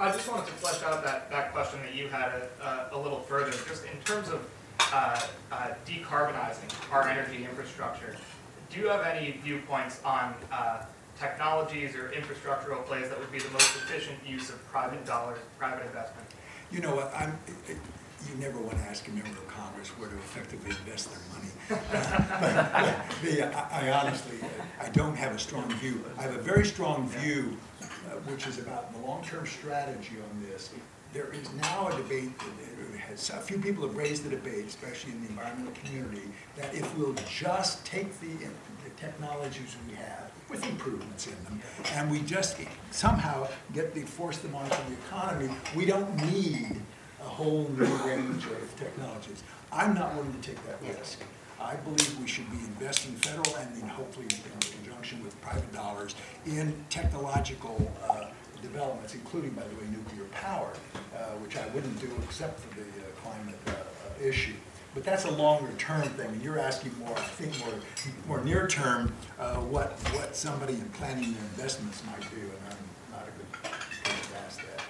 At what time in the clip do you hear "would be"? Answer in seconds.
13.20-13.38